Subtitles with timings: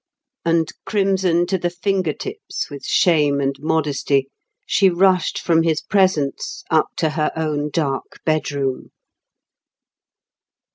[0.43, 4.29] And, crimson to the finger tips with shame and modesty,
[4.65, 8.89] she rushed from his presence up to her own dark bedroom.